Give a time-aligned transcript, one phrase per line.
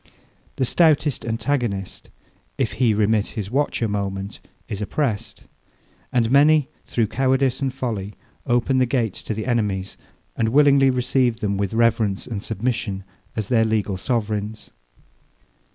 [0.55, 2.09] The stoutest antagonist,
[2.57, 5.43] if he remit his watch a moment, is oppressed.
[6.11, 8.15] And many, through cowardice and folly,
[8.47, 9.97] open the gates to the enemies,
[10.35, 13.03] and willingly receive them with reverence and submission,
[13.35, 14.71] as their legal sovereigns.